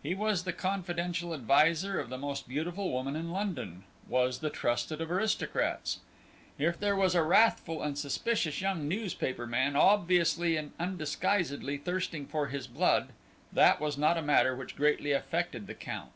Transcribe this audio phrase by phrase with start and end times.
[0.00, 5.00] He was the confidential adviser of the most beautiful woman in London, was the trusted
[5.00, 5.98] of aristocrats.
[6.56, 12.46] If there was a wrathful and suspicious young newspaper man obviously and undisguisedly thirsting for
[12.46, 13.08] his blood
[13.52, 16.12] that was not a matter which greatly affected the Count.